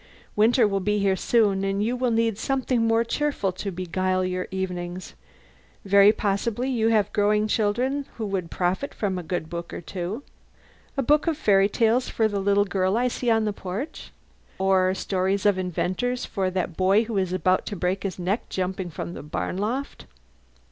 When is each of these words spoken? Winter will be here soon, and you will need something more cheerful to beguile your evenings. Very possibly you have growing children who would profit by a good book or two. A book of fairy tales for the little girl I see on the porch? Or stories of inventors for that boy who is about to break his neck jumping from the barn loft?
Winter 0.35 0.67
will 0.67 0.79
be 0.79 0.97
here 0.97 1.15
soon, 1.15 1.63
and 1.63 1.83
you 1.83 1.95
will 1.95 2.09
need 2.09 2.35
something 2.39 2.87
more 2.87 3.03
cheerful 3.03 3.51
to 3.51 3.69
beguile 3.69 4.25
your 4.25 4.47
evenings. 4.49 5.13
Very 5.85 6.11
possibly 6.11 6.71
you 6.71 6.87
have 6.87 7.13
growing 7.13 7.47
children 7.47 8.07
who 8.17 8.25
would 8.25 8.49
profit 8.49 8.95
by 8.99 9.05
a 9.09 9.21
good 9.21 9.47
book 9.47 9.71
or 9.71 9.79
two. 9.79 10.23
A 10.97 11.03
book 11.03 11.27
of 11.27 11.37
fairy 11.37 11.69
tales 11.69 12.09
for 12.09 12.27
the 12.27 12.39
little 12.39 12.65
girl 12.65 12.97
I 12.97 13.09
see 13.09 13.29
on 13.29 13.45
the 13.45 13.53
porch? 13.53 14.11
Or 14.57 14.95
stories 14.95 15.45
of 15.45 15.59
inventors 15.59 16.25
for 16.25 16.49
that 16.49 16.75
boy 16.75 17.03
who 17.03 17.19
is 17.19 17.31
about 17.31 17.67
to 17.67 17.75
break 17.75 18.01
his 18.01 18.17
neck 18.17 18.49
jumping 18.49 18.89
from 18.89 19.13
the 19.13 19.21
barn 19.21 19.57
loft? 19.57 20.07